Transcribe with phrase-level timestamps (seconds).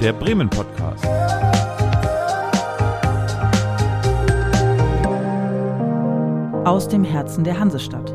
[0.00, 1.04] der Bremen Podcast.
[6.64, 8.14] Aus dem Herzen der Hansestadt.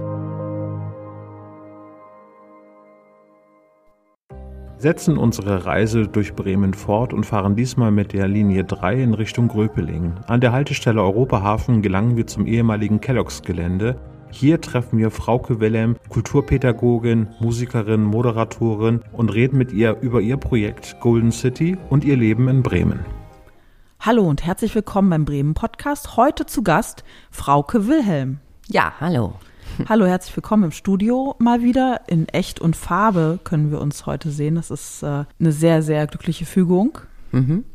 [4.77, 9.47] setzen unsere Reise durch Bremen fort und fahren diesmal mit der Linie 3 in Richtung
[9.47, 10.15] Gröpeling.
[10.27, 13.95] An der Haltestelle Europahafen gelangen wir zum ehemaligen Kelloggs-Gelände.
[14.36, 20.99] Hier treffen wir Frauke Wilhelm, Kulturpädagogin, Musikerin, Moderatorin und reden mit ihr über ihr Projekt
[21.02, 23.05] Golden City und ihr Leben in Bremen.
[23.99, 26.17] Hallo und herzlich willkommen beim Bremen Podcast.
[26.17, 28.39] Heute zu Gast Frauke Wilhelm.
[28.67, 29.35] Ja, hallo.
[29.88, 32.02] Hallo, herzlich willkommen im Studio mal wieder.
[32.08, 34.55] In Echt und Farbe können wir uns heute sehen.
[34.55, 36.97] Das ist äh, eine sehr, sehr glückliche Fügung.
[37.31, 37.66] Mhm.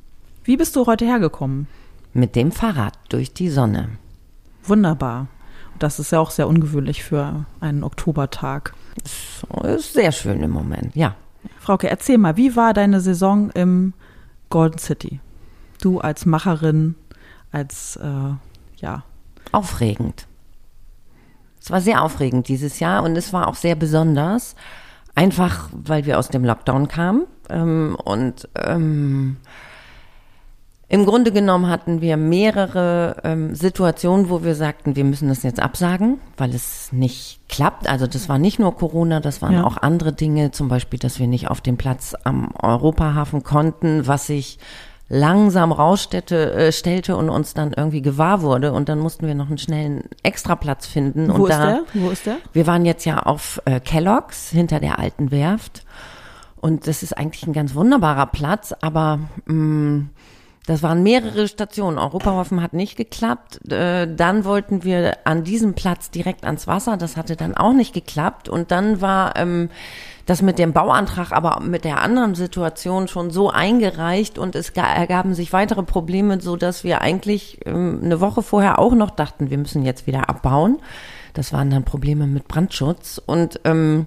[0.43, 1.69] Wie bist du heute hergekommen?
[2.15, 3.91] Mit dem Fahrrad durch die Sonne.
[4.65, 5.29] Wunderbar.
[5.79, 8.75] Das ist ja auch sehr ungewöhnlich für einen Oktobertag.
[9.65, 11.15] Ist sehr schön im Moment, ja.
[11.61, 13.95] Frauke, erzähl mal, wie war deine Saison im
[14.51, 15.21] Golden City?
[15.81, 16.95] Du als Macherin,
[17.53, 18.35] als, äh,
[18.77, 19.05] ja.
[19.53, 20.27] Aufregend.
[21.61, 24.57] Es war sehr aufregend dieses Jahr und es war auch sehr besonders.
[25.15, 27.27] Einfach, weil wir aus dem Lockdown kamen.
[27.51, 29.37] Ähm, und ähm,
[30.91, 35.61] im Grunde genommen hatten wir mehrere ähm, Situationen, wo wir sagten, wir müssen das jetzt
[35.61, 37.89] absagen, weil es nicht klappt.
[37.89, 39.65] Also das war nicht nur Corona, das waren Ja.
[39.65, 44.27] auch andere Dinge, zum Beispiel, dass wir nicht auf den Platz am Europahafen konnten, was
[44.29, 44.59] sich
[45.11, 48.73] langsam rausstellte äh, stellte und uns dann irgendwie gewahr wurde.
[48.73, 51.29] Und dann mussten wir noch einen schnellen Extraplatz finden.
[51.29, 51.83] Wo und ist da, der?
[51.95, 52.37] Wo ist der?
[52.53, 55.85] wir waren jetzt ja auf äh, Kellogg's hinter der alten Werft.
[56.61, 60.07] Und das ist eigentlich ein ganz wunderbarer Platz, aber mh,
[60.69, 61.97] das waren mehrere Stationen.
[61.97, 63.73] Europahofen hat nicht geklappt.
[63.73, 66.99] Äh, dann wollten wir an diesem Platz direkt ans Wasser.
[66.99, 68.51] Das hatte dann auch nicht geklappt.
[68.51, 69.71] Und dann war ähm,
[70.27, 74.93] das mit dem Bauantrag aber mit der anderen Situation schon so eingereicht und es ga-
[74.93, 79.49] ergaben sich weitere Probleme, so dass wir eigentlich ähm, eine Woche vorher auch noch dachten,
[79.49, 80.81] wir müssen jetzt wieder abbauen.
[81.33, 84.07] Das waren dann Probleme mit Brandschutz und ähm,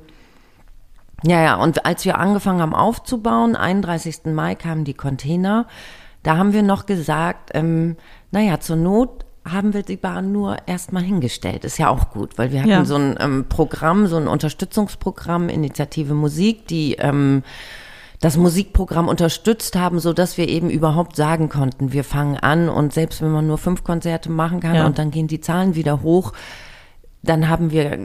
[1.23, 4.25] ja, ja, und als wir angefangen haben aufzubauen, 31.
[4.25, 5.65] Mai kamen die Container,
[6.23, 7.97] da haben wir noch gesagt, ähm,
[8.31, 11.65] naja, zur Not haben wir die Bahn nur erstmal hingestellt.
[11.65, 12.85] Ist ja auch gut, weil wir hatten Ja.
[12.85, 17.41] so ein ähm, Programm, so ein Unterstützungsprogramm, Initiative Musik, die ähm,
[18.19, 22.93] das Musikprogramm unterstützt haben, so dass wir eben überhaupt sagen konnten, wir fangen an und
[22.93, 24.85] selbst wenn man nur fünf Konzerte machen kann Ja.
[24.85, 26.33] und dann gehen die Zahlen wieder hoch,
[27.23, 27.97] dann haben wir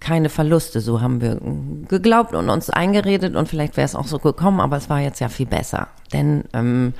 [0.00, 0.80] keine Verluste.
[0.80, 1.40] So haben wir
[1.88, 5.20] geglaubt und uns eingeredet und vielleicht wäre es auch so gekommen, aber es war jetzt
[5.20, 5.86] ja viel besser.
[6.12, 6.94] Denn ähm,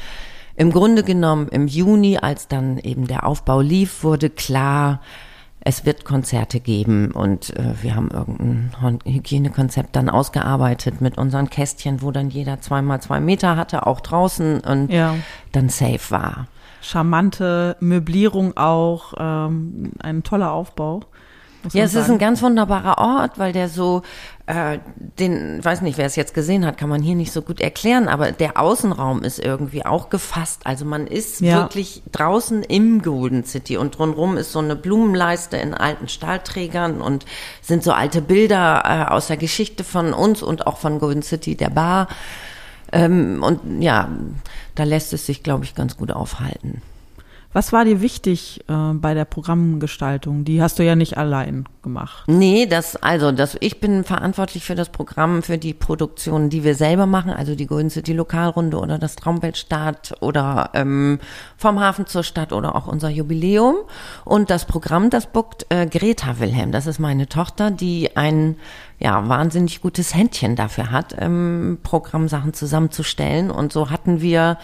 [0.57, 5.01] im Grunde genommen im Juni, als dann eben der Aufbau lief, wurde klar,
[5.63, 12.01] es wird Konzerte geben und äh, wir haben irgendein Hygienekonzept dann ausgearbeitet mit unseren Kästchen,
[12.01, 15.17] wo dann jeder zweimal zwei Meter hatte, auch draußen und Ja.
[15.53, 16.47] dann safe war.
[16.81, 21.01] Charmante Möblierung auch, ähm, ein toller Aufbau.
[21.73, 22.13] Ja, es ist sagen.
[22.15, 24.03] ein ganz wunderbarer Ort, weil der so,
[24.47, 24.79] äh,
[25.19, 28.09] den, weiß nicht, wer es jetzt gesehen hat, kann man hier nicht so gut erklären,
[28.09, 30.63] aber der Außenraum ist irgendwie auch gefasst.
[30.65, 31.57] Also man ist Ja.
[31.59, 37.27] wirklich draußen im Golden City und drumherum ist so eine Blumenleiste in alten Stahlträgern und
[37.61, 41.57] sind so alte Bilder äh, aus der Geschichte von uns und auch von Golden City,
[41.57, 42.09] der Bar.
[42.93, 44.09] Ähm, und ja,
[44.75, 46.83] da lässt es sich, glaube ich, ganz gut aufhalten.
[47.53, 50.45] Was war dir wichtig äh, bei der Programmgestaltung?
[50.45, 52.23] Die hast du ja nicht allein gemacht.
[52.29, 56.77] Nee, das, also, das, ich bin verantwortlich für das Programm, für die Produktionen, die wir
[56.77, 61.19] selber machen, also die Golden City Lokalrunde oder das Traumweltstadt oder ähm,
[61.57, 63.79] vom Hafen zur Stadt oder auch unser Jubiläum.
[64.25, 68.57] Und das Programm, das bookt äh, Greta Wilhelm, das ist meine Tochter, die ein
[69.01, 73.51] ja, wahnsinnig gutes Händchen dafür hat, ähm, Programmsachen zusammenzustellen.
[73.51, 74.59] Und so hatten wir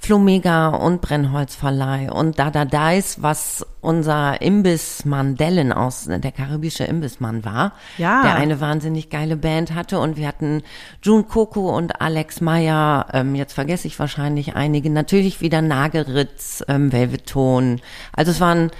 [0.00, 7.72] Flumega und Brennholzverleih und Dada Dice, was unser Imbissmann Dellen aus, der karibische Imbissmann war,
[7.98, 8.22] Ja.
[8.22, 10.62] der eine wahnsinnig geile Band hatte und wir hatten
[11.02, 16.92] June Coco und Alex Meyer, ähm, jetzt vergesse ich wahrscheinlich einige, natürlich wieder Nageritz, ähm,
[16.92, 17.80] Velveton,
[18.12, 18.70] also es war ein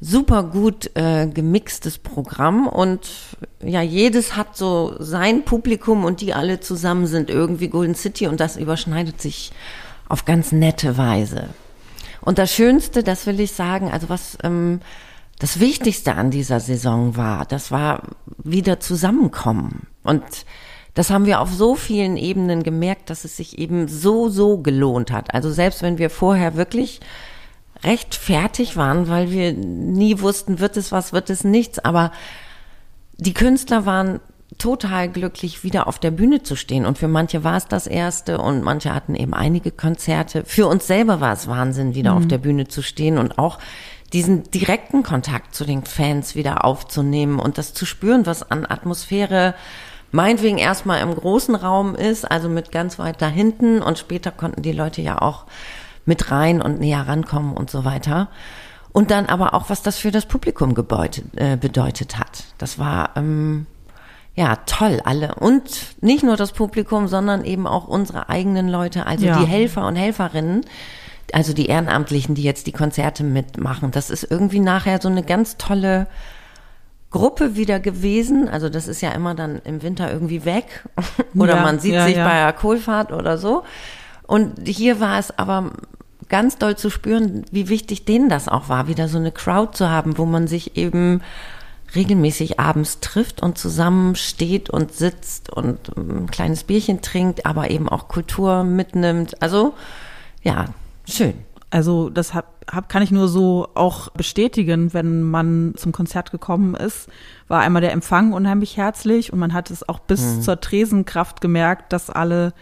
[0.00, 3.08] super gut äh, gemixtes Programm und
[3.64, 8.40] ja, jedes hat so sein Publikum und die alle zusammen sind irgendwie Golden City und
[8.40, 9.52] das überschneidet sich
[10.12, 11.48] auf ganz nette Weise.
[12.20, 14.80] Und das Schönste, das will ich sagen, also was ähm,
[15.38, 18.02] das Wichtigste an dieser Saison war, das war
[18.44, 19.86] wieder zusammenkommen.
[20.04, 20.22] Und
[20.92, 25.10] das haben wir auf so vielen Ebenen gemerkt, dass es sich eben so, so gelohnt
[25.10, 25.32] hat.
[25.32, 27.00] Also selbst wenn wir vorher wirklich
[27.82, 32.12] recht fertig waren, weil wir nie wussten, wird es was, wird es nichts, aber
[33.16, 34.20] die Künstler waren
[34.62, 36.86] total glücklich, wieder auf der Bühne zu stehen.
[36.86, 40.44] Und für manche war es das erste und manche hatten eben einige Konzerte.
[40.44, 42.18] Für uns selber war es Wahnsinn, wieder mhm.
[42.18, 43.58] auf der Bühne zu stehen und auch
[44.12, 49.54] diesen direkten Kontakt zu den Fans wieder aufzunehmen und das zu spüren, was an Atmosphäre
[50.12, 54.62] meinetwegen erstmal im großen Raum ist, also mit ganz weit da hinten und später konnten
[54.62, 55.46] die Leute ja auch
[56.04, 58.28] mit rein und näher rankommen und so weiter.
[58.92, 62.44] Und dann aber auch, was das für das Publikum gebeutet, äh, bedeutet hat.
[62.58, 63.66] Das war ähm,
[64.34, 65.34] ja toll, alle.
[65.34, 65.62] Und
[66.00, 69.38] nicht nur das Publikum, sondern eben auch unsere eigenen Leute, also ja.
[69.38, 70.62] die Helfer und Helferinnen,
[71.32, 73.90] also die Ehrenamtlichen, die jetzt die Konzerte mitmachen.
[73.90, 76.06] Das ist irgendwie nachher so eine ganz tolle
[77.10, 78.48] Gruppe wieder gewesen.
[78.48, 80.84] Also das ist ja immer dann im Winter irgendwie weg.
[81.34, 83.64] oder ja, man sieht ja, sich bei einer Kohlfahrt oder so.
[84.26, 85.72] Und hier war es aber
[86.28, 89.90] ganz doll zu spüren, wie wichtig denen das auch war, wieder so eine Crowd zu
[89.90, 91.20] haben, wo man sich eben
[91.94, 97.88] regelmäßig abends trifft und zusammen steht und sitzt und ein kleines Bierchen trinkt, aber eben
[97.88, 99.40] auch Kultur mitnimmt.
[99.42, 99.74] Also
[100.42, 100.66] ja,
[101.08, 101.34] schön.
[101.70, 106.74] Also das hab, hab, kann ich nur so auch bestätigen, wenn man zum Konzert gekommen
[106.74, 107.08] ist,
[107.48, 110.42] war einmal der Empfang unheimlich herzlich und man hat es auch bis mhm.
[110.42, 112.52] zur Tresenkraft gemerkt, dass alle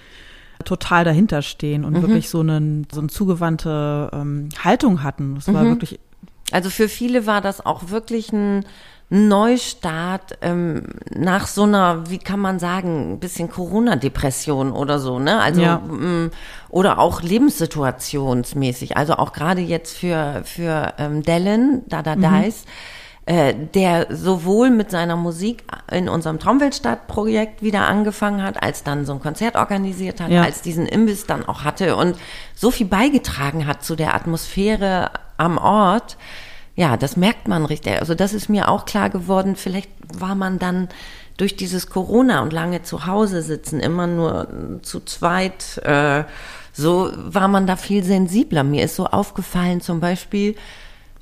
[0.64, 2.02] total dahinter stehen und mhm.
[2.02, 5.34] wirklich so, einen, so eine zugewandte ähm, Haltung hatten.
[5.34, 5.70] Das war mhm.
[5.70, 5.98] wirklich.
[6.52, 8.64] Also für viele war das auch wirklich ein
[9.10, 15.40] Neustart ähm, nach so einer, wie kann man sagen, ein bisschen Corona-Depression oder so, ne?
[15.40, 15.82] Also ja.
[15.88, 16.30] ähm,
[16.68, 18.96] oder auch lebenssituationsmäßig.
[18.96, 22.44] Also auch gerade jetzt für für ähm, Dellen, da da mhm.
[22.44, 22.64] Dice
[23.26, 29.12] äh, der sowohl mit seiner Musik in unserem Traumweltstadt-Projekt wieder angefangen hat, als dann so
[29.12, 30.42] ein Konzert organisiert hat, ja.
[30.42, 32.16] als diesen Imbiss dann auch hatte und
[32.54, 36.16] so viel beigetragen hat zu der Atmosphäre am Ort.
[36.76, 38.00] Ja, das merkt man richtig.
[38.00, 39.56] Also das ist mir auch klar geworden.
[39.56, 40.88] Vielleicht war man dann
[41.36, 44.48] durch dieses Corona und lange zu Hause sitzen, immer nur
[44.82, 46.24] zu zweit, äh,
[46.72, 48.62] so war man da viel sensibler.
[48.62, 50.54] Mir ist so aufgefallen, zum Beispiel,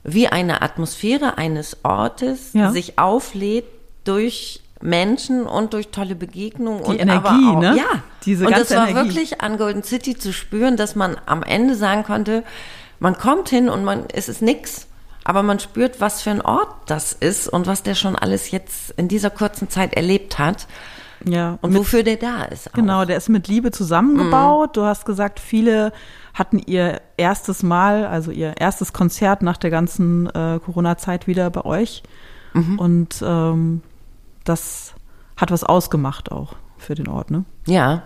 [0.03, 2.73] wie eine Atmosphäre eines Ortes ja.
[2.73, 3.65] sich auflädt
[4.05, 7.77] durch Menschen und durch tolle Begegnungen Die und Energie, aber auch, ne?
[7.77, 9.09] Ja, diese und ganze das war Energie.
[9.09, 12.43] wirklich an Golden City zu spüren, dass man am Ende sagen konnte,
[12.99, 14.88] man kommt hin und man es ist nix,
[15.29, 18.95] aber man spürt, was für ein Ort das ist und was der schon alles jetzt
[18.97, 20.67] in dieser kurzen Zeit erlebt hat.
[21.23, 21.59] Ja.
[21.61, 22.69] Und mit, wofür der da ist.
[22.69, 22.73] Auch.
[22.73, 24.71] Genau, der ist mit Liebe zusammengebaut.
[24.71, 24.73] Mhm.
[24.73, 25.93] Du hast gesagt, viele
[26.33, 31.63] hatten ihr erstes Mal, also ihr erstes Konzert nach der ganzen äh, Corona-Zeit wieder bei
[31.67, 32.03] euch.
[32.55, 32.79] Mhm.
[32.79, 33.83] Und ähm,
[34.45, 34.95] das
[35.37, 37.45] hat was ausgemacht auch für den Ort, ne?
[37.67, 38.05] Ja.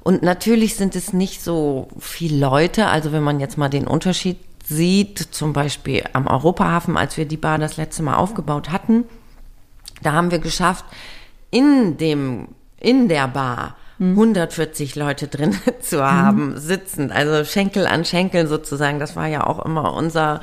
[0.00, 2.86] Und natürlich sind es nicht so viele Leute.
[2.86, 7.36] Also wenn man jetzt mal den Unterschied sieht, zum Beispiel am Europahafen, als wir die
[7.36, 9.04] Bar das letzte Mal aufgebaut hatten,
[10.02, 10.84] da haben wir geschafft,
[11.50, 12.48] in dem,
[12.80, 15.02] in der Bar 140 hm.
[15.02, 16.58] Leute drin zu haben, mhm.
[16.58, 18.98] sitzen, also Schenkel an Schenkel sozusagen.
[18.98, 20.40] Das war ja auch immer unser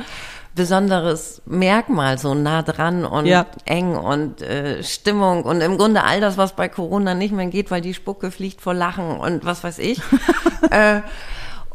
[0.55, 3.45] besonderes Merkmal, so nah dran und ja.
[3.65, 7.71] eng und äh, Stimmung und im Grunde all das, was bei Corona nicht mehr geht,
[7.71, 10.01] weil die Spucke fliegt vor Lachen und was weiß ich.
[10.71, 11.01] äh,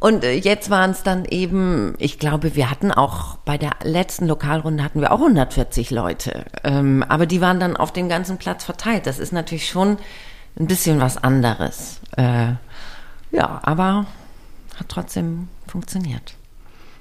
[0.04, 4.26] und äh, jetzt waren es dann eben, ich glaube, wir hatten auch bei der letzten
[4.26, 8.64] Lokalrunde hatten wir auch 140 Leute, ähm, aber die waren dann auf den ganzen Platz
[8.64, 9.06] verteilt.
[9.06, 9.96] Das ist natürlich schon
[10.60, 12.00] ein bisschen was anderes.
[12.18, 12.52] Äh,
[13.30, 14.04] ja, aber
[14.78, 16.34] hat trotzdem funktioniert.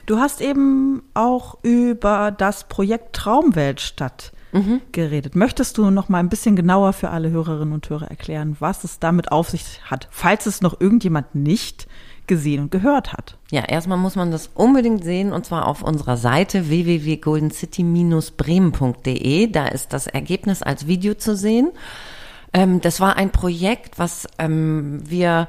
[0.06, 4.80] Du hast eben auch über das Projekt Traumweltstadt mhm.
[4.94, 5.36] geredet.
[5.36, 9.00] Möchtest du noch mal ein bisschen genauer für alle Hörerinnen und Hörer erklären, was es
[9.00, 11.86] damit auf sich hat, falls es noch irgendjemand nicht
[12.28, 13.38] gesehen und gehört hat?
[13.52, 19.48] Ja, erstmal muss man das unbedingt sehen und zwar auf unserer Seite www.goldencity-bremen.de.
[19.48, 21.72] Da ist das Ergebnis als Video zu sehen.
[22.54, 25.48] Ähm, das war ein Projekt, was ähm, wir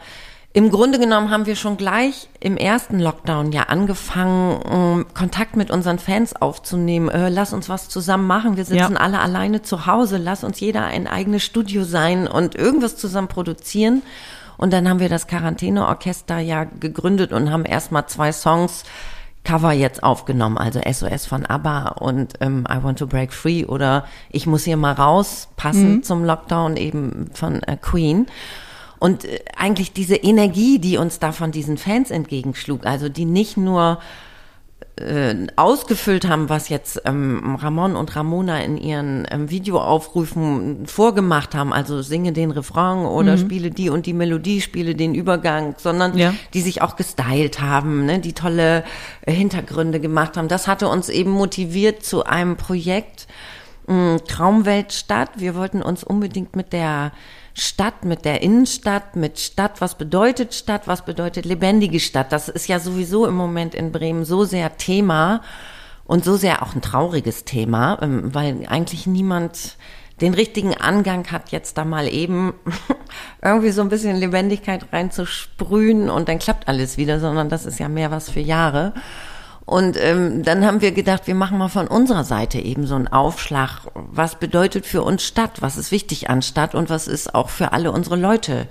[0.57, 5.73] im Grunde genommen haben wir schon gleich im ersten Lockdown ja angefangen, um Kontakt mit
[5.73, 7.09] unseren Fans aufzunehmen.
[7.09, 8.57] Äh, lass uns was zusammen machen.
[8.57, 9.00] Wir sitzen ja.
[9.00, 10.16] alle alleine zu Hause.
[10.16, 14.02] Lass uns jeder ein eigenes Studio sein und irgendwas zusammen produzieren.
[14.56, 18.84] Und dann haben wir das Quarantäneorchester ja gegründet und haben erstmal zwei Songs
[19.44, 24.06] Cover jetzt aufgenommen, also SOS von ABBA und ähm, I Want to Break Free oder
[24.30, 26.02] Ich muss hier mal raus, passend mhm.
[26.02, 28.26] zum Lockdown eben von äh, Queen.
[28.99, 33.58] Und äh, eigentlich diese Energie, die uns da von diesen Fans entgegenschlug, also die nicht
[33.58, 33.99] nur
[34.96, 41.72] äh, ausgefüllt haben, was jetzt ähm, Ramon und Ramona in ihren ähm, Videoaufrufen vorgemacht haben,
[41.72, 43.40] also singe den Refrain oder mhm.
[43.40, 46.32] spiele die und die Melodie, spiele den Übergang, sondern ja.
[46.54, 48.84] die sich auch gestylt haben, ne, die tolle
[49.22, 50.46] äh, Hintergründe gemacht haben.
[50.46, 53.26] Das hatte uns eben motiviert zu einem Projekt,
[53.88, 55.30] mh, Traumweltstadt.
[55.36, 57.10] Wir wollten uns unbedingt mit der
[57.54, 62.32] Stadt, mit der Innenstadt, mit Stadt, was bedeutet Stadt, was bedeutet lebendige Stadt.
[62.32, 65.40] Das ist ja sowieso im Moment in Bremen so sehr Thema
[66.04, 69.76] und so sehr auch ein trauriges Thema, ähm, weil eigentlich niemand
[70.20, 72.54] den richtigen Angang hat, jetzt da mal eben
[73.42, 77.88] irgendwie so ein bisschen Lebendigkeit reinzusprühen und dann klappt alles wieder, sondern das ist ja
[77.88, 78.94] mehr was für Jahre.
[79.66, 83.09] Und ähm, dann haben wir gedacht, wir machen mal von unserer Seite eben so einen
[83.09, 83.87] Aufschlag.
[83.94, 85.62] Was bedeutet für uns Stadt?
[85.62, 86.75] Was ist wichtig an Stadt?
[86.75, 88.68] Und was ist auch für alle unsere Leute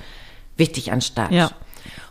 [0.56, 1.32] wichtig an Stadt?
[1.32, 1.50] Ja.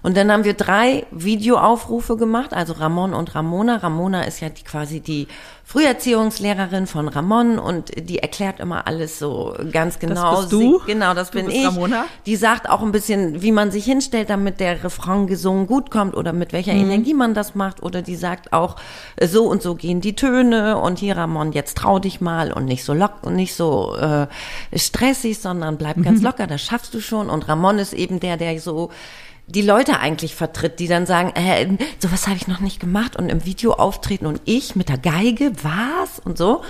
[0.02, 3.76] Und dann haben wir drei Videoaufrufe gemacht, also Ramon und Ramona.
[3.76, 5.28] Ramona ist ja die, quasi die
[5.64, 10.32] Früherziehungslehrerin von Ramon und die erklärt immer alles so ganz genau.
[10.32, 10.78] Das bist du?
[10.80, 11.64] Sie, genau, das Du bin ich.
[11.66, 12.04] Ramona?
[12.26, 16.16] Die sagt auch ein bisschen, wie man sich hinstellt, damit der Refrain gesungen gut kommt
[16.16, 16.80] oder mit welcher Mhm.
[16.90, 17.82] Energie man das macht.
[17.82, 18.76] Oder die sagt auch,
[19.24, 22.84] so und so gehen die Töne und hier Ramon, jetzt trau dich mal und nicht
[22.84, 24.26] so lock und nicht so äh,
[24.76, 26.02] stressig, sondern bleib Mhm.
[26.02, 27.30] ganz locker, das schaffst du schon.
[27.30, 28.90] Und Ramon ist eben der, der so
[29.46, 31.66] die Leute eigentlich vertritt, die dann sagen, äh,
[31.98, 35.52] sowas habe ich noch nicht gemacht und im Video auftreten und ich mit der Geige,
[35.62, 36.62] was und so.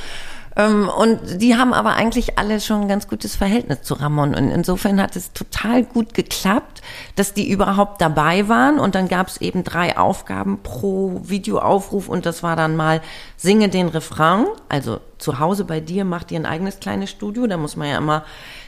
[0.56, 4.34] Ähm, und die haben aber eigentlich alle schon ein ganz gutes Verhältnis zu Ramon.
[4.34, 6.82] Und insofern hat es total gut geklappt,
[7.16, 8.78] dass die überhaupt dabei waren.
[8.78, 12.08] Und dann gab es eben drei Aufgaben pro Videoaufruf.
[12.08, 13.00] Und das war dann mal,
[13.36, 14.46] singe den Refrain.
[14.68, 17.46] Also zu Hause bei dir, mach dir ein eigenes kleines Studio.
[17.46, 18.24] Da muss man ja immer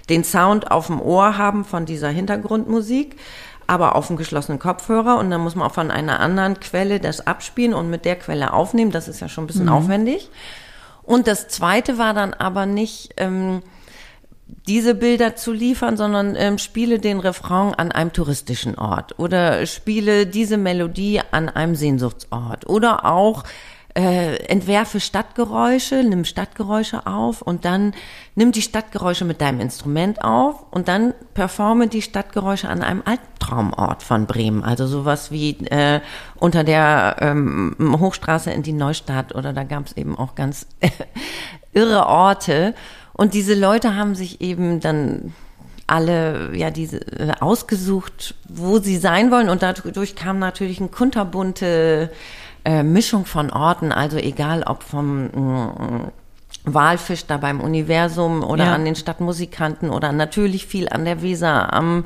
[0.08, 3.16] den Sound auf dem Ohr haben von dieser Hintergrundmusik
[3.66, 7.26] aber auf dem geschlossenen Kopfhörer und dann muss man auch von einer anderen Quelle das
[7.26, 8.90] abspielen und mit der Quelle aufnehmen.
[8.90, 10.30] Das ist ja schon ein bisschen aufwendig.
[11.02, 13.62] Und das zweite war dann aber nicht ähm,
[14.66, 20.26] diese Bilder zu liefern, sondern ähm, spiele den Refrain an einem touristischen Ort oder spiele
[20.26, 23.44] diese Melodie an einem Sehnsuchtsort oder auch
[23.94, 27.94] äh, entwerfe Stadtgeräusche, nimm Stadtgeräusche auf und dann
[28.34, 34.02] nimm die Stadtgeräusche mit deinem Instrument auf und dann performe die Stadtgeräusche an einem Albtraumort
[34.02, 34.64] von Bremen.
[34.64, 36.00] Also sowas wie äh,
[36.36, 40.66] unter der ähm, Hochstraße in die Neustadt oder da gab es eben auch ganz
[41.72, 42.74] irre Orte.
[43.12, 45.34] Und diese Leute haben sich eben dann
[45.86, 52.10] alle ja diese äh, ausgesucht, wo sie sein wollen und dadurch kam natürlich ein kunterbunte
[52.64, 56.11] äh, Mischung von Orten, also egal ob vom mm,
[56.66, 58.75] Walfisch da beim Universum oder Ja.
[58.75, 62.04] an den Stadtmusikanten oder natürlich viel an der Weser, am,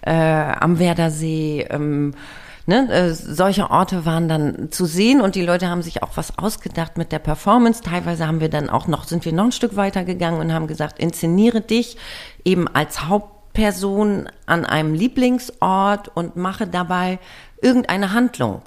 [0.00, 1.66] äh, am Werdersee.
[1.68, 2.14] Ähm,
[2.66, 6.38] ne, äh, solche Orte waren dann zu sehen und die Leute haben sich auch was
[6.38, 7.82] ausgedacht mit der Performance.
[7.82, 10.68] Teilweise haben wir dann auch noch, sind wir noch ein Stück weiter gegangen und haben
[10.68, 11.98] gesagt, inszeniere dich
[12.46, 17.18] eben als Hauptperson an einem Lieblingsort und mache dabei
[17.60, 18.62] irgendeine Handlung.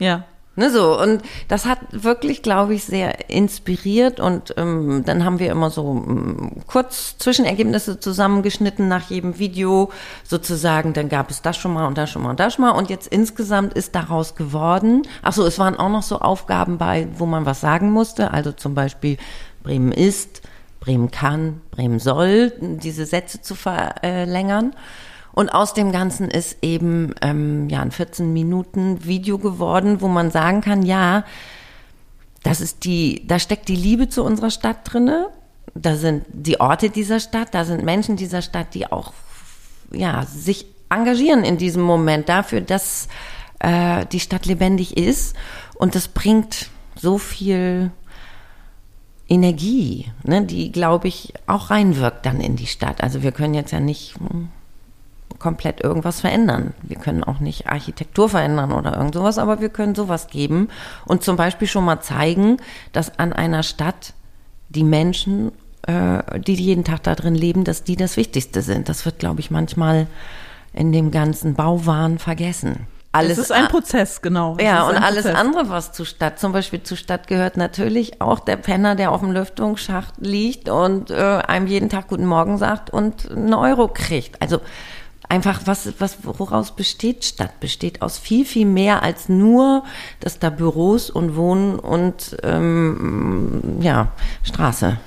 [0.00, 0.24] Ja.
[0.60, 4.20] Ne, so, und das hat wirklich, glaube ich, sehr inspiriert.
[4.20, 9.90] Und ähm, dann haben wir immer so ähm, kurz Zwischenergebnisse zusammengeschnitten nach jedem Video.
[10.22, 12.72] Sozusagen, dann gab es das schon mal und das schon mal und das schon mal.
[12.72, 17.08] Und jetzt insgesamt ist daraus geworden, ach so, es waren auch noch so Aufgaben bei,
[17.14, 19.16] wo man was sagen musste, also zum Beispiel
[19.62, 20.42] Bremen ist,
[20.78, 24.74] Bremen kann, Bremen soll, diese Sätze zu verlängern.
[25.32, 30.30] Und aus dem Ganzen ist eben ähm, ja ein 14 Minuten Video geworden, wo man
[30.30, 31.24] sagen kann, ja,
[32.42, 35.28] das ist die, da steckt die Liebe zu unserer Stadt drinne.
[35.74, 39.12] Da sind die Orte dieser Stadt, da sind Menschen dieser Stadt, die auch
[39.92, 43.08] ja sich engagieren in diesem Moment dafür, dass
[43.60, 45.36] äh, die Stadt lebendig ist.
[45.74, 47.90] Und das bringt so viel
[49.28, 53.02] Energie, ne, die, glaube ich, auch reinwirkt dann in die Stadt.
[53.02, 54.48] Also wir können jetzt ja nicht hm,
[55.40, 56.74] komplett irgendwas verändern.
[56.82, 60.68] Wir können auch nicht Architektur verändern oder irgend sowas, aber wir können sowas geben
[61.06, 62.58] und zum Beispiel schon mal zeigen,
[62.92, 64.12] dass an einer Stadt
[64.68, 65.50] die Menschen,
[65.86, 68.88] äh, die jeden Tag da drin leben, dass die das Wichtigste sind.
[68.88, 70.06] Das wird, glaube ich, manchmal
[70.72, 72.86] in dem ganzen Bauwahn vergessen.
[73.12, 74.54] es ist ein Prozess, genau.
[74.56, 75.40] Es Ja, und alles Prozess.
[75.40, 79.20] andere, was zur Stadt, zum Beispiel zur Stadt gehört natürlich auch der Penner, der auf
[79.20, 84.40] dem Lüftungsschacht liegt und äh, einem jeden Tag Guten Morgen sagt und einen Euro kriegt.
[84.40, 84.60] Also
[85.30, 87.60] einfach, was, was, woraus besteht Stadt?
[87.60, 89.84] Besteht aus viel, viel mehr als nur,
[90.20, 94.08] dass da Büros und Wohnen und ähm, ja,
[94.42, 94.98] Straße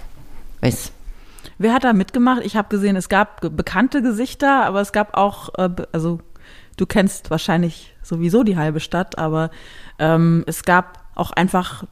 [0.62, 0.94] ist.
[1.58, 2.42] Wer hat da mitgemacht?
[2.44, 6.20] Ich habe gesehen, es gab bekannte Gesichter, aber es gab auch, äh, also
[6.78, 9.52] du kennst wahrscheinlich sowieso die halbe Stadt, aber
[10.00, 11.86] ähm, es gab auch einfach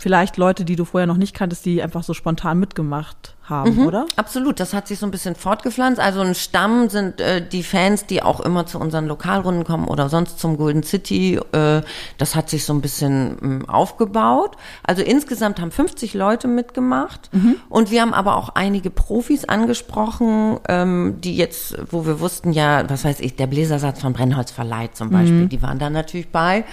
[0.00, 3.86] vielleicht Leute, die du vorher noch nicht kanntest, die einfach so spontan mitgemacht haben, Mhm,
[3.86, 4.06] oder?
[4.16, 6.00] Absolut, das hat sich so ein bisschen fortgepflanzt.
[6.00, 10.08] Also ein Stamm sind äh, die Fans, die auch immer zu unseren Lokalrunden kommen oder
[10.08, 11.38] sonst zum Golden City.
[11.52, 11.82] Äh,
[12.16, 14.56] das hat sich so ein bisschen ähm, aufgebaut.
[14.84, 17.28] Also insgesamt haben 50 Leute mitgemacht
[17.68, 22.88] und wir haben aber auch einige Profis angesprochen, ähm, die jetzt, wo wir wussten ja,
[22.88, 26.64] was weiß ich, der Bläsersatz von Brennholz verleiht zum Beispiel, die waren da natürlich bei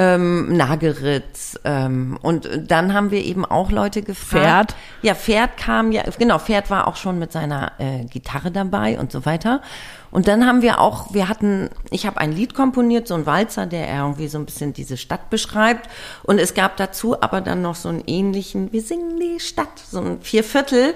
[0.00, 1.60] ähm, Nageritz.
[1.64, 4.72] Ähm, und dann haben wir eben auch Leute gefragt.
[4.72, 4.76] Pferd?
[5.02, 9.12] Ja, Pferd kam ja, genau, Pferd war auch schon mit seiner äh, Gitarre dabei und
[9.12, 9.60] so weiter.
[10.10, 13.66] Und dann haben wir auch, wir hatten, ich habe ein Lied komponiert, so ein Walzer,
[13.66, 15.88] der irgendwie so ein bisschen diese Stadt beschreibt.
[16.22, 20.00] Und es gab dazu aber dann noch so einen ähnlichen, wir singen die Stadt, so
[20.00, 20.94] ein Vierviertel,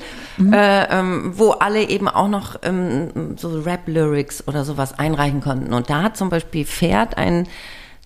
[0.51, 5.75] äh, ähm, wo alle eben auch noch ähm, so Rap-Lyrics oder sowas einreichen konnten.
[5.75, 7.47] Und da hat zum Beispiel Pferd einen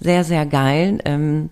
[0.00, 1.50] sehr, sehr geilen, ähm,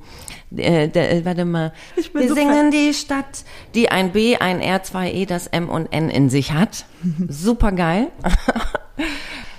[0.56, 1.72] äh, der, warte mal,
[2.12, 5.92] wir so singen die Stadt, die ein B, ein R, zwei E, das M und
[5.92, 6.84] N in sich hat.
[7.28, 8.08] Super geil.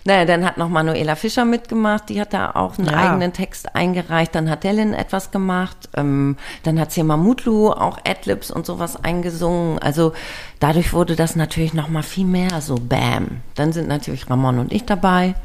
[0.05, 2.93] Naja, dann hat noch Manuela Fischer mitgemacht, die hat da auch einen Ja.
[3.11, 4.33] eigenen Text eingereicht.
[4.33, 5.89] Dann hat Dellin etwas gemacht.
[5.97, 9.79] Ähm, dann hat Sema Mutlu auch Adlibs und sowas eingesungen.
[9.79, 10.13] Also
[10.61, 13.41] dadurch wurde das natürlich noch mal viel mehr so Bam.
[13.55, 15.35] Dann sind natürlich Ramon und ich dabei.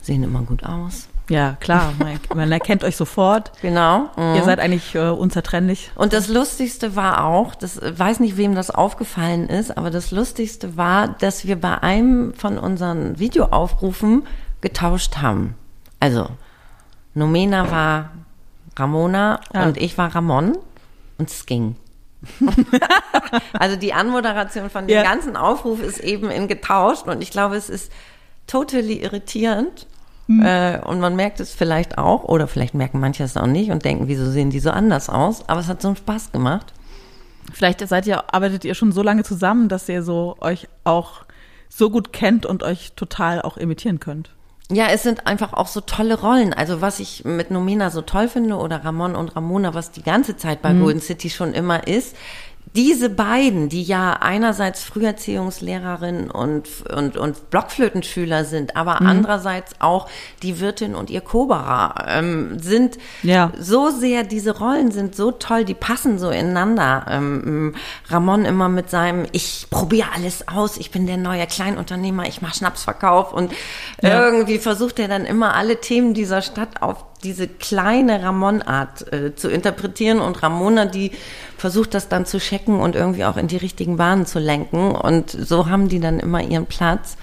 [0.00, 1.08] Sehen immer gut aus.
[1.32, 3.52] Ja, klar, man, man erkennt euch sofort.
[3.62, 4.10] Genau.
[4.16, 4.34] Mhm.
[4.36, 5.90] Ihr seid eigentlich äh, unzertrennlich.
[5.94, 10.10] Und das Lustigste war auch, das äh, weiß nicht, wem das aufgefallen ist, aber das
[10.10, 14.24] Lustigste war, dass wir bei einem von unseren Videoaufrufen
[14.60, 15.54] getauscht haben.
[16.00, 16.28] Also,
[17.14, 18.10] Nomena war
[18.76, 19.64] Ramona Ja.
[19.64, 20.56] und ich war Ramon
[21.18, 21.76] und es ging.
[23.58, 25.02] also die Anmoderation von dem Ja.
[25.02, 27.90] ganzen Aufruf ist eben in getauscht und ich glaube, es ist
[28.46, 29.86] totally irritierend.
[30.40, 30.42] Hm.
[30.44, 33.84] Äh, und man merkt es vielleicht auch, oder vielleicht merken manche es auch nicht und
[33.84, 35.48] denken, wieso sehen die so anders aus?
[35.48, 36.72] Aber es hat so einen Spaß gemacht.
[37.52, 41.24] Vielleicht seid ihr, arbeitet ihr schon so lange zusammen, dass ihr so euch auch
[41.68, 44.30] so gut kennt und euch total auch imitieren könnt.
[44.70, 46.54] Ja, es sind einfach auch so tolle Rollen.
[46.54, 50.36] Also was ich mit Nomena so toll finde oder Ramon und Ramona, was die ganze
[50.36, 52.16] Zeit bei Golden City schon immer ist,
[52.74, 60.08] diese beiden, die ja einerseits Früherziehungslehrerin und, und, und Blockflötenschüler sind, aber andererseits auch
[60.42, 63.52] die Wirtin und ihr Koberer, ähm, sind Ja.
[63.58, 67.04] so sehr, diese Rollen sind so toll, die passen so ineinander.
[67.10, 67.74] Ähm,
[68.08, 72.54] Ramon immer mit seinem, ich probiere alles aus, ich bin der neue Kleinunternehmer, ich mache
[72.56, 73.52] Schnapsverkauf und
[74.02, 74.24] Ja.
[74.24, 79.48] irgendwie versucht er dann immer alle Themen dieser Stadt auf diese kleine Ramon-Art äh, zu
[79.48, 81.12] interpretieren und Ramona, die
[81.56, 85.30] versucht das dann zu checken und irgendwie auch in die richtigen Bahnen zu lenken und
[85.30, 87.16] so haben die dann immer ihren Platz.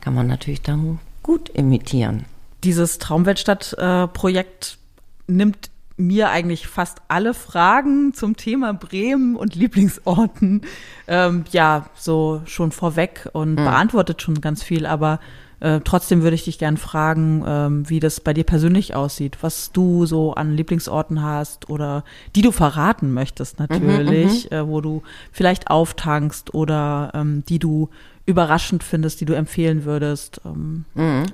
[0.00, 2.24] Kann man natürlich dann gut imitieren.
[2.64, 4.78] Dieses Traumweltstadt-Projekt
[5.26, 10.62] nimmt mir eigentlich fast alle Fragen zum Thema Bremen und Lieblingsorten
[11.08, 15.20] ähm, ja so schon vorweg und beantwortet schon ganz viel, aber
[15.60, 19.72] äh, trotzdem würde ich dich gern fragen, ähm, wie das bei dir persönlich aussieht, was
[19.72, 25.70] du so an Lieblingsorten hast oder die du verraten möchtest natürlich, äh, wo du vielleicht
[25.70, 27.88] auftankst oder ähm, die du
[28.26, 30.84] überraschend findest, die du empfehlen würdest, ähm,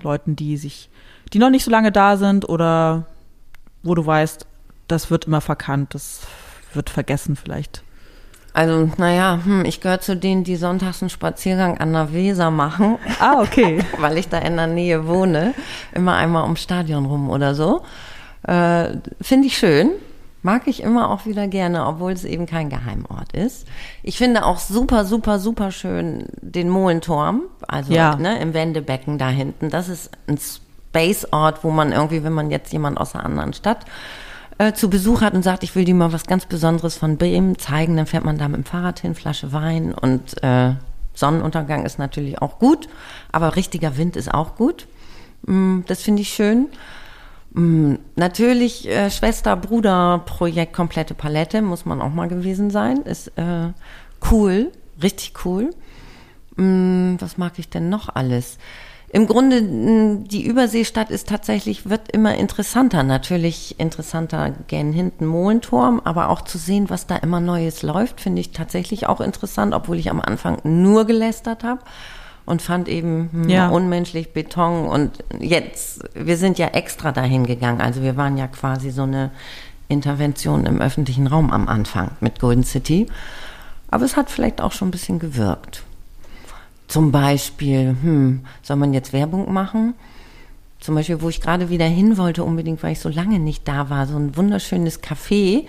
[0.02, 0.88] Leuten, die sich,
[1.32, 3.06] die noch nicht so lange da sind oder
[3.82, 4.46] wo du weißt,
[4.86, 6.20] das wird immer verkannt, das
[6.74, 7.82] wird vergessen vielleicht.
[8.54, 12.98] Also, naja, hm, ich gehöre zu denen, die sonntags einen Spaziergang an der Weser machen,
[13.18, 13.78] Ah, okay.
[13.98, 15.54] weil ich da in der Nähe wohne.
[15.94, 17.82] Immer einmal ums Stadion rum oder so.
[18.46, 19.90] Äh, Finde ich schön.
[20.44, 23.66] Mag ich immer auch wieder gerne, obwohl es eben kein Geheimort ist.
[24.02, 28.16] Ich finde auch super, super, super schön den Mohlenturm, also Ja.
[28.16, 29.70] ne, im Wendebecken da hinten.
[29.70, 33.86] Das ist ein Space-Ort, wo man irgendwie, wenn man jetzt jemand aus einer anderen Stadt
[34.58, 37.58] äh, zu Besuch hat und sagt, ich will dir mal was ganz Besonderes von Bremen
[37.58, 40.74] zeigen, dann fährt man da mit dem Fahrrad hin, Flasche Wein und äh,
[41.14, 42.88] Sonnenuntergang ist natürlich auch gut,
[43.32, 44.86] aber richtiger Wind ist auch gut.
[45.46, 46.68] Mm, das finde ich schön.
[47.52, 53.02] Mm, Natürlich äh, Schwester-Bruder-Projekt komplette Palette, muss man auch mal gewesen sein.
[53.02, 53.72] Ist äh,
[54.30, 55.70] cool, richtig cool.
[56.56, 58.58] Mm, Was mag ich denn noch alles?
[59.14, 59.62] Im Grunde,
[60.26, 63.02] die Überseestadt ist tatsächlich, wird immer interessanter.
[63.02, 68.40] Natürlich interessanter gern hinten Mohlenturm, aber auch zu sehen, was da immer Neues läuft, finde
[68.40, 71.82] ich tatsächlich auch interessant, obwohl ich am Anfang nur gelästert habe
[72.46, 73.68] und fand eben hm, Ja.
[73.68, 78.90] unmenschlich Beton und jetzt, wir sind ja extra dahin gegangen, also wir waren ja quasi
[78.90, 79.30] so eine
[79.88, 83.08] Intervention im öffentlichen Raum am Anfang mit Golden City,
[83.90, 85.82] aber es hat vielleicht auch schon ein bisschen gewirkt.
[86.92, 89.94] Zum Beispiel, hm, soll man jetzt Werbung machen?
[90.78, 93.88] Zum Beispiel, wo ich gerade wieder hin wollte, unbedingt, weil ich so lange nicht da
[93.88, 95.64] war, so ein wunderschönes Café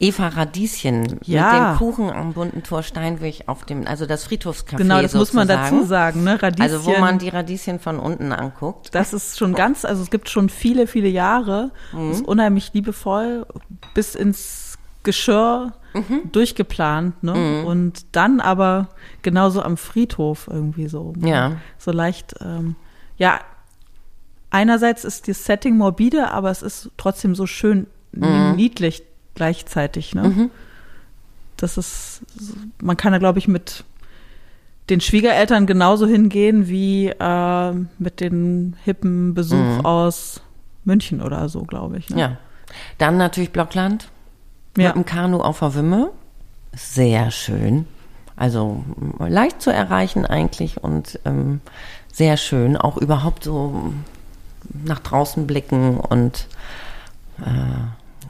[0.00, 1.52] Eva Radieschen Ja.
[1.52, 5.32] mit dem Kuchen am bunten Tor Steinweg auf dem, also das Friedhofscafé Genau, das muss
[5.32, 5.76] man sozusagen.
[5.76, 6.40] dazu sagen, ne?
[6.42, 6.62] Radieschen.
[6.74, 8.94] Also wo man die Radieschen von unten anguckt.
[8.94, 11.70] Das ist schon ganz, also es gibt schon viele, viele Jahre.
[11.92, 12.12] Mhm.
[12.12, 13.46] Ist unheimlich liebevoll,
[13.94, 16.30] bis ins Geschirr Mhm.
[16.32, 17.64] durchgeplant, ne?
[17.64, 18.88] Und dann aber
[19.22, 21.14] genauso am Friedhof irgendwie so.
[21.20, 21.56] Ja.
[21.78, 22.76] So leicht, ähm,
[23.16, 23.40] ja,
[24.50, 28.54] einerseits ist das Setting morbide, aber es ist trotzdem so schön Mhm.
[28.56, 29.02] niedlich
[29.34, 30.50] gleichzeitig, ne?
[31.56, 32.22] Das ist,
[32.80, 33.84] man kann da, glaube ich, mit
[34.90, 40.40] den Schwiegereltern genauso hingehen wie äh, mit den hippen Besuch aus
[40.84, 42.08] München oder so, glaube ich.
[42.08, 42.14] Ne?
[42.14, 42.20] Mhm.
[42.20, 42.36] Ja.
[42.96, 44.08] Dann natürlich Blockland
[44.76, 44.88] Ja.
[44.88, 46.10] mit dem Kanu auf der Wimme.
[46.74, 47.86] Sehr schön.
[48.36, 51.60] Also m, leicht zu erreichen eigentlich und ähm,
[52.12, 52.76] sehr schön.
[52.76, 53.92] Auch überhaupt so
[54.84, 56.46] nach draußen blicken und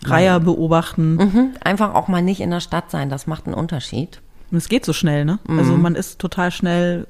[0.05, 1.15] Reiher beobachten.
[1.17, 3.09] mhm, einfach auch mal nicht in der Stadt sein.
[3.11, 4.21] Das macht einen Unterschied.
[4.51, 5.39] Und es geht so schnell, ne?
[5.49, 5.83] Also Mhm.
[5.83, 7.07] man ist total schnell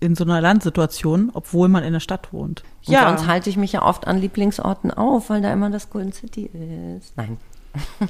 [0.00, 2.62] in so einer Landsituation, obwohl man in der Stadt wohnt.
[2.86, 6.12] Und sonst halte ich mich ja oft an Lieblingsorten auf, weil da immer das Golden
[6.12, 6.50] City
[6.96, 7.14] ist.
[7.16, 7.36] Nein.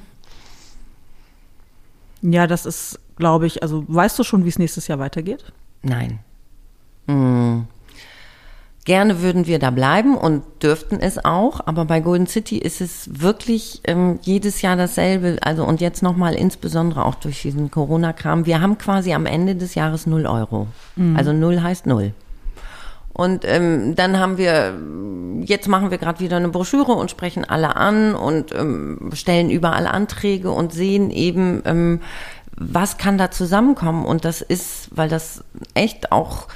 [2.23, 5.45] Ja, das ist, glaube ich, also weißt du schon, wie es nächstes Jahr weitergeht?
[5.83, 6.21] Nein.
[7.07, 7.67] Hm.
[8.85, 13.21] Gerne würden wir da bleiben und dürften es auch, aber bei Golden City ist es
[13.21, 15.37] wirklich ähm, jedes Jahr dasselbe.
[15.43, 18.47] Also und jetzt nochmal insbesondere auch durch diesen Corona-Kram.
[18.47, 20.67] Wir haben quasi am Ende des Jahres null Euro.
[21.15, 22.15] Also null heißt null.
[23.21, 24.73] Und ähm, dann haben wir,
[25.45, 29.87] jetzt machen wir gerade wieder eine Broschüre und sprechen alle an und ähm, stellen überall
[29.87, 32.01] Anträge und sehen eben, ähm,
[32.57, 34.07] was kann da zusammenkommen.
[34.07, 36.49] Und das ist, weil das echt auch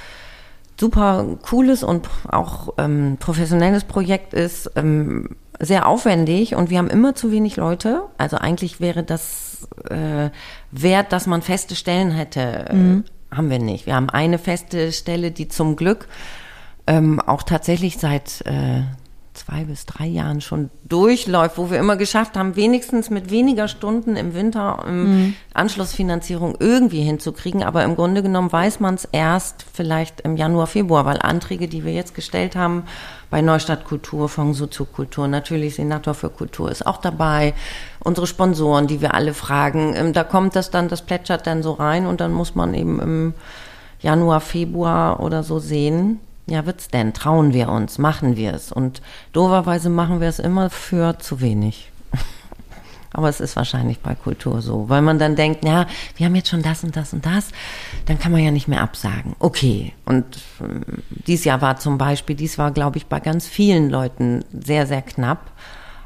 [0.79, 7.13] super cooles und auch ähm, professionelles Projekt ist, ähm, sehr aufwendig und wir haben immer
[7.13, 8.01] zu wenig Leute.
[8.17, 10.31] Also eigentlich wäre das äh,
[10.71, 12.69] wert, dass man feste Stellen hätte.
[12.69, 13.85] Äh, haben wir nicht.
[13.85, 16.07] Wir haben eine feste Stelle, die zum Glück
[16.87, 18.83] ähm, auch tatsächlich seit äh,
[19.35, 24.15] zwei bis drei Jahren schon durchläuft, wo wir immer geschafft haben, wenigstens mit weniger Stunden
[24.15, 27.63] im Winter ähm, Anschlussfinanzierung irgendwie hinzukriegen.
[27.63, 31.83] Aber im Grunde genommen weiß man es erst vielleicht im Januar, Februar, weil Anträge, die
[31.83, 32.83] wir jetzt gestellt haben,
[33.29, 37.53] bei Neustadt Kultur, Fonds Soziokultur, natürlich Senator für Kultur ist auch dabei,
[37.99, 41.73] unsere Sponsoren, die wir alle fragen, ähm, da kommt das dann, das plätschert dann so
[41.73, 43.33] rein und dann muss man eben im
[43.99, 47.13] Januar, Februar oder so sehen, ja, wird's denn?
[47.13, 47.97] Trauen wir uns?
[47.97, 48.71] Machen wir es?
[48.71, 49.01] Und
[49.33, 51.91] doverweise machen wir es immer für zu wenig.
[53.13, 56.49] Aber es ist wahrscheinlich bei Kultur so, weil man dann denkt, ja, wir haben jetzt
[56.49, 57.49] schon das und das und das,
[58.07, 59.35] dann kann man ja nicht mehr absagen.
[59.39, 59.93] Okay.
[60.05, 60.25] Und
[60.61, 64.85] ähm, dies Jahr war zum Beispiel, dies war, glaube ich, bei ganz vielen Leuten sehr,
[64.85, 65.51] sehr knapp.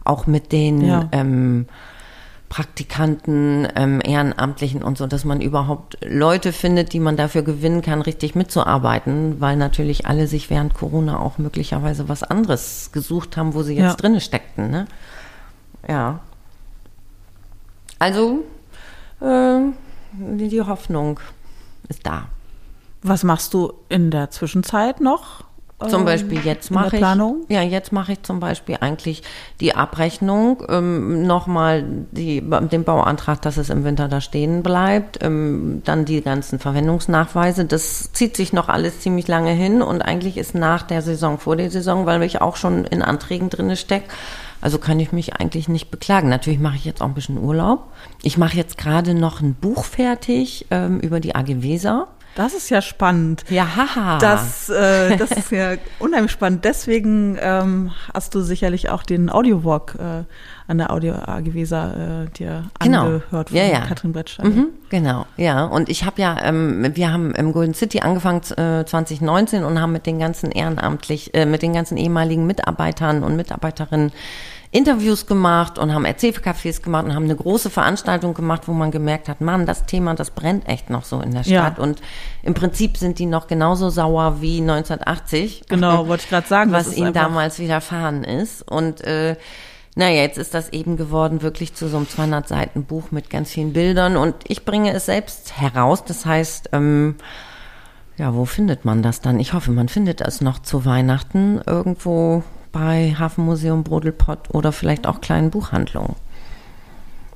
[0.06, 1.08] Auch mit den Ja.
[1.12, 1.66] ähm,
[2.50, 8.02] Praktikanten, ähm, Ehrenamtlichen und so, dass man überhaupt Leute findet, die man dafür gewinnen kann,
[8.02, 13.62] richtig mitzuarbeiten, weil natürlich alle sich während Corona auch möglicherweise was anderes gesucht haben, wo
[13.62, 13.94] sie jetzt Ja.
[13.96, 14.72] drinne steckten.
[14.72, 14.88] Ne?
[15.88, 16.20] Ja.
[18.00, 18.44] Also,
[19.22, 19.60] äh,
[20.14, 21.20] die Hoffnung
[21.88, 22.26] ist da.
[23.02, 25.44] Was machst du in der Zwischenzeit noch?
[25.88, 29.24] Zum ähm, Beispiel jetzt mache ich ja jetzt mache ich zum Beispiel eigentlich
[29.62, 35.82] die Abrechnung ähm, nochmal die den Bauantrag, dass es im Winter da stehen bleibt, ähm,
[35.86, 37.64] dann die ganzen Verwendungsnachweise.
[37.64, 41.56] Das zieht sich noch alles ziemlich lange hin und eigentlich ist nach der Saison vor
[41.56, 44.10] der Saison, weil ich auch schon in Anträgen drinne stecke.
[44.62, 46.28] Also kann ich mich eigentlich nicht beklagen.
[46.28, 47.86] Natürlich mache ich jetzt auch ein bisschen Urlaub.
[48.22, 52.08] Ich mache jetzt gerade noch ein Buch fertig ähm, über die AG Weser.
[52.40, 53.44] Das ist ja spannend.
[53.50, 54.18] Ja, haha.
[54.18, 56.64] Das, äh, das ist ja unheimlich spannend.
[56.64, 60.24] Deswegen ähm, hast du sicherlich auch den Audiowalk äh,
[60.72, 63.02] an der Audio AG Weser äh, dir Genau.
[63.08, 63.82] angehört von Ja, ja.
[63.82, 64.56] Katrin Brettstein.
[64.56, 65.66] Mhm, genau, ja.
[65.66, 69.92] Und ich habe ja, ähm, wir haben im Golden City angefangen äh, 2019 und haben
[69.92, 74.14] mit den ganzen ehrenamtlich, äh, mit den ganzen ehemaligen Mitarbeitern und Mitarbeiterinnen
[74.72, 79.28] Interviews gemacht und haben Erzählcafés gemacht und haben eine große Veranstaltung gemacht, wo man gemerkt
[79.28, 81.62] hat, Mann, das Thema, das brennt echt noch so in der Ja.
[81.62, 81.80] Stadt.
[81.80, 82.02] Und
[82.44, 85.64] im Prinzip sind die noch genauso sauer wie 1980.
[85.70, 86.72] Genau, wollte ich gerade sagen.
[86.72, 88.62] was ihnen damals widerfahren ist.
[88.62, 89.38] Und äh,
[89.96, 93.50] naja, jetzt ist das eben geworden wirklich zu so einem 200 Seiten Buch mit ganz
[93.50, 96.04] vielen Bildern und ich bringe es selbst heraus.
[96.06, 97.16] Das heißt, ähm,
[98.18, 99.40] ja, wo findet man das dann?
[99.40, 105.22] Ich hoffe, man findet es noch zu Weihnachten irgendwo bei Hafenmuseum Brodelpott oder vielleicht auch
[105.22, 106.16] kleinen Buchhandlungen.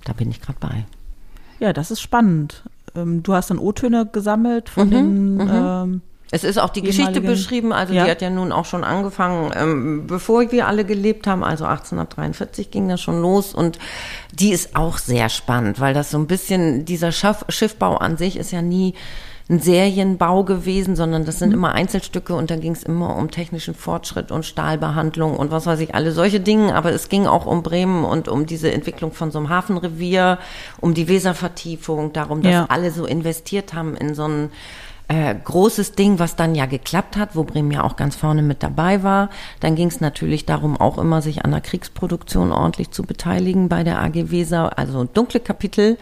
[0.06, 0.86] Da bin ich gerade bei.
[1.60, 2.64] Ja, das ist spannend.
[2.96, 7.22] Ähm, du hast dann O-Töne gesammelt von Mhm, den ähm, Es ist auch die Geschichte
[7.22, 8.06] beschrieben, also Ja.
[8.06, 12.70] die hat ja nun auch schon angefangen, ähm, bevor wir alle gelebt haben, also 1843
[12.72, 13.78] ging das schon los und
[14.34, 18.36] die ist auch sehr spannend, weil das so ein bisschen, dieser Schaff, Schiffbau an sich
[18.38, 18.94] ist ja nie
[19.50, 23.76] ein Serienbau gewesen, sondern das sind immer Einzelstücke und da ging es immer um technischen
[23.76, 27.62] Fortschritt und Stahlbehandlung und was weiß ich, alle solche Dinge, aber es ging auch um
[27.62, 30.40] Bremen und um diese Entwicklung von so einem Hafenrevier,
[30.80, 32.66] um die Weservertiefung, darum, dass Ja.
[32.70, 34.50] alle so investiert haben in so ein
[35.10, 38.64] äh, großes Ding, was dann ja geklappt hat, wo Bremen ja auch ganz vorne mit
[38.64, 39.30] dabei war.
[39.60, 43.84] Dann ging es natürlich darum, auch immer sich an der Kriegsproduktion ordentlich zu beteiligen bei
[43.84, 45.98] der AG Weser, also dunkle Kapitel.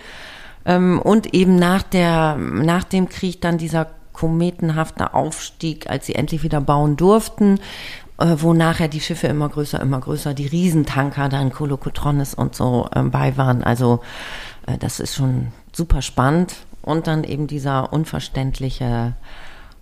[0.66, 6.44] Ähm, und eben nach der, nach dem Krieg dann dieser kometenhafte Aufstieg, als sie endlich
[6.44, 7.60] wieder bauen durften,
[8.18, 12.88] äh, wo nachher die Schiffe immer größer, immer größer, die Riesentanker, dann Kolokotronis und so
[12.96, 13.64] ähm, bei waren.
[13.64, 14.02] Also
[14.68, 16.56] äh, das ist schon super spannend.
[16.84, 19.14] Und dann eben dieser unverständliche,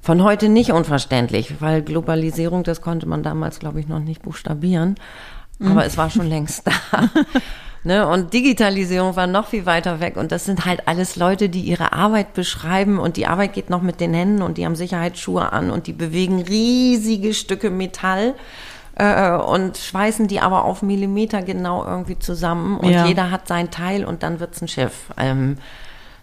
[0.02, 4.96] von heute nicht unverständlich, weil Globalisierung, das konnte man damals, glaube ich, noch nicht buchstabieren.
[5.62, 6.72] Aber es war schon längst da.
[7.84, 10.18] Ne, und Digitalisierung war noch viel weiter weg.
[10.18, 13.00] Und das sind halt alles Leute, die ihre Arbeit beschreiben.
[13.00, 15.94] Und die Arbeit geht noch mit den Händen und die haben Sicherheitsschuhe an und die
[15.94, 18.34] bewegen riesige Stücke Metall
[18.96, 22.78] äh, und schweißen die aber auf Millimeter genau irgendwie zusammen.
[22.78, 23.06] Und Ja.
[23.06, 25.06] jeder hat sein Teil und dann wird's ein Schiff.
[25.18, 25.58] Ähm,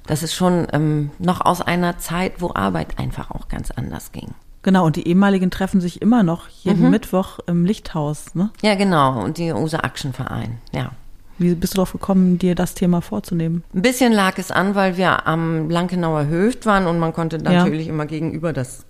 [0.07, 4.35] das ist schon ähm, noch aus einer Zeit, wo Arbeit einfach auch ganz anders ging.
[4.63, 8.35] Genau, und die ehemaligen treffen sich immer noch jeden Mittwoch im Lichthaus.
[8.35, 8.51] Ne?
[8.63, 9.23] Ja, genau.
[9.23, 10.91] Und die USA Action Verein, ja.
[11.39, 13.63] Wie bist du darauf gekommen, dir das Thema vorzunehmen?
[13.75, 17.43] Ein bisschen lag es an, weil wir am Lankenauer Höft waren und man konnte Ja.
[17.65, 18.85] natürlich immer gegenüber das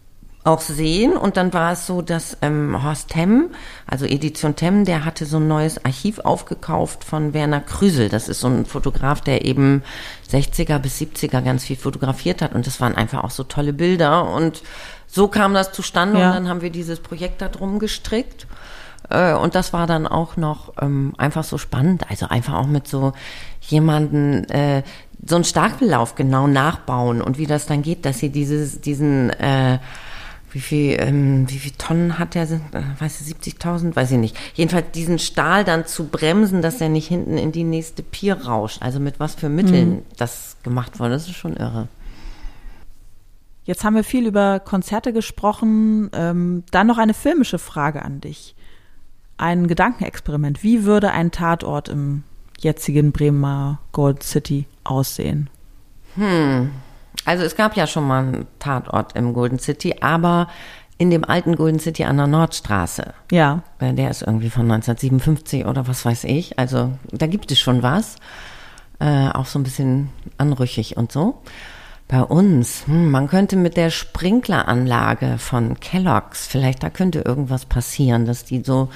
[0.44, 1.16] auch sehen.
[1.16, 3.46] Und dann war es so, dass ähm, Horst Temm,
[3.84, 8.08] also Edition Temm, der hatte so ein neues Archiv aufgekauft von Werner Krüsel.
[8.08, 9.82] Das ist so ein Fotograf, der eben
[10.30, 12.54] 60er bis 70er ganz viel fotografiert hat.
[12.54, 14.32] Und das waren einfach auch so tolle Bilder.
[14.32, 14.62] Und
[15.08, 16.28] so kam das zustande Ja.
[16.28, 18.46] und dann haben wir dieses Projekt da drum gestrickt.
[19.10, 22.10] Äh, Und das war dann auch noch ähm, einfach so spannend.
[22.10, 23.12] Also einfach auch mit so
[23.60, 24.82] jemanden äh,
[25.24, 29.78] so einen Starkbellauf genau nachbauen und wie das dann geht, dass sie dieses, diesen, äh,
[30.52, 32.58] wie viel, ähm, wie viel Tonnen hat der, äh,
[32.98, 34.36] weiß ich, 70.000, weiß ich nicht.
[34.54, 38.82] Jedenfalls diesen Stahl dann zu bremsen, dass er nicht hinten in die nächste Pier rauscht.
[38.82, 41.88] Also mit was für Mitteln das gemacht wurde, das ist schon irre.
[43.64, 46.08] Jetzt haben wir viel über Konzerte gesprochen.
[46.12, 48.54] Ähm, dann noch eine filmische Frage an dich.
[49.38, 50.62] Ein Gedankenexperiment.
[50.62, 52.22] Wie würde ein Tatort im
[52.58, 55.50] jetzigen Bremer Gold City aussehen?
[57.24, 60.48] Also es gab ja schon mal einen Tatort im Golden City, aber
[60.98, 63.12] in dem alten Golden City an der Nordstraße.
[63.30, 66.58] Ja, Der ist irgendwie von 1957 oder was weiß ich.
[66.58, 68.16] Also da gibt es schon was.
[68.98, 71.42] Äh, auch so ein bisschen anrüchig und so.
[72.08, 78.26] Bei uns, hm, man könnte mit der Sprinkleranlage von Kellogg's, vielleicht da könnte irgendwas passieren,
[78.26, 78.90] dass die so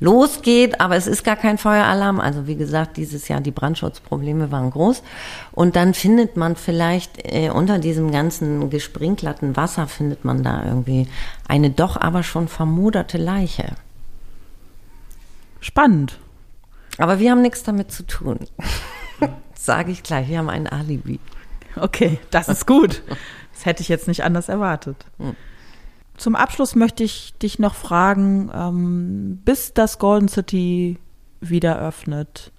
[0.00, 2.18] losgeht, aber es ist gar kein Feueralarm.
[2.18, 5.04] Also wie gesagt, dieses Jahr die Brandschutzprobleme waren groß.
[5.52, 11.06] Und dann findet man vielleicht äh, unter diesem ganzen gesprinkelten Wasser findet man da irgendwie
[11.46, 13.76] eine doch aber schon vermoderte Leiche.
[15.60, 16.18] spannend.
[16.98, 18.38] Aber wir haben nichts damit zu tun.
[19.54, 21.20] Sage ich gleich, wir haben ein Alibi.
[21.80, 23.02] Okay, das ist gut.
[23.52, 24.96] Das hätte ich jetzt nicht anders erwartet.
[26.16, 30.98] Zum Abschluss möchte ich dich noch fragen, ähm, bis das Golden City
[31.40, 32.52] wieder öffnet,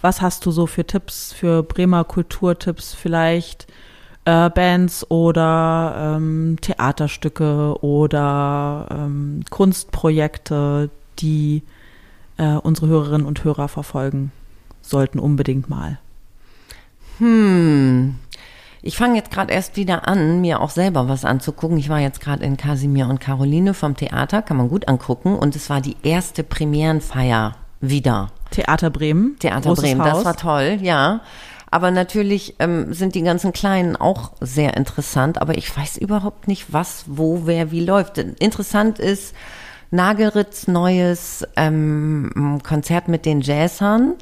[0.00, 3.66] was hast du so für Tipps, für Bremer Kulturtipps vielleicht?
[4.24, 11.62] Äh, Bands oder ähm, Theaterstücke oder ähm, Kunstprojekte, die
[12.36, 14.32] äh, unsere Hörerinnen und Hörer verfolgen
[14.82, 15.98] sollten unbedingt mal.
[17.18, 18.16] Hm.
[18.82, 21.78] Ich fange jetzt gerade erst wieder an, mir auch selber was anzugucken.
[21.78, 25.34] Ich war jetzt gerade in Casimir und Caroline vom Theater, kann man gut angucken.
[25.36, 28.28] Und es war die erste Premierenfeier wieder.
[28.50, 29.36] Theater Bremen.
[29.38, 30.12] Theater großes Bremen, Haus.
[30.12, 31.20] das war toll, ja.
[31.70, 36.72] Aber natürlich ähm, sind die ganzen Kleinen auch sehr interessant, aber ich weiß überhaupt nicht,
[36.72, 38.18] was, wo, wer, wie läuft.
[38.18, 39.34] Interessant ist
[39.90, 44.14] Nagelritz neues ähm, Konzert mit den Jazzern.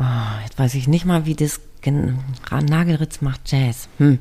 [0.00, 3.88] Ah, jetzt weiß ich nicht mal, wie das Nagelritz macht Jazz.
[3.98, 4.18] Hm.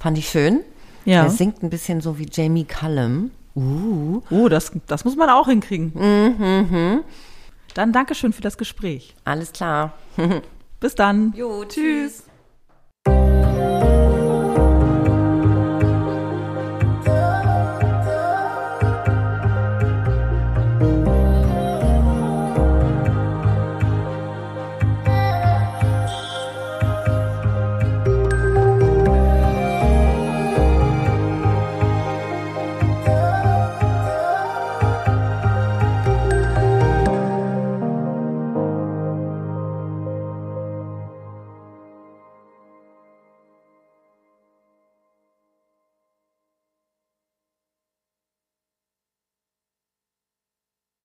[0.00, 0.60] Fand ich schön.
[1.04, 1.22] Ja.
[1.24, 3.30] Er singt ein bisschen so wie Jamie Cullum.
[3.54, 4.20] Uh.
[4.30, 5.92] Oh, das, das muss man auch hinkriegen.
[5.94, 7.04] Mhm,
[7.74, 9.14] Dann Dankeschön für das Gespräch.
[9.24, 9.92] Alles klar.
[10.80, 11.32] Bis dann.
[11.36, 12.24] Jo, tschüss.